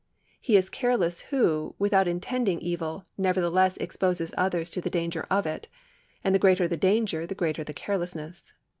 [0.41, 5.67] He is careless, who, without intending evil, nevertheless exposes others to the danger of it,
[6.23, 8.51] and the greater the danger the greater the carelessness.